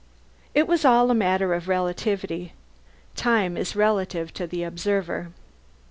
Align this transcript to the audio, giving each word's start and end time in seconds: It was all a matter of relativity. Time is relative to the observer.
It 0.55 0.67
was 0.67 0.83
all 0.83 1.11
a 1.11 1.13
matter 1.13 1.53
of 1.53 1.67
relativity. 1.67 2.53
Time 3.15 3.55
is 3.55 3.75
relative 3.75 4.33
to 4.33 4.47
the 4.47 4.63
observer. 4.63 5.31